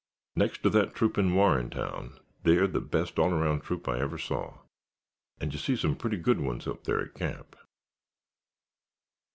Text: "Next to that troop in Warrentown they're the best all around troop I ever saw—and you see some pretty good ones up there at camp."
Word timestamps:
"Next 0.35 0.63
to 0.63 0.71
that 0.71 0.95
troop 0.95 1.19
in 1.19 1.35
Warrentown 1.35 2.17
they're 2.41 2.65
the 2.65 2.81
best 2.81 3.19
all 3.19 3.31
around 3.31 3.61
troop 3.61 3.87
I 3.87 3.99
ever 3.99 4.17
saw—and 4.17 5.53
you 5.53 5.59
see 5.59 5.75
some 5.75 5.95
pretty 5.95 6.17
good 6.17 6.39
ones 6.39 6.65
up 6.65 6.85
there 6.85 7.01
at 7.01 7.13
camp." 7.13 7.55